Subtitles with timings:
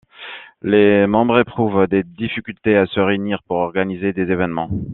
[0.63, 4.71] Les membres éprouvent des difficultés à se réunir pour organiser des événements.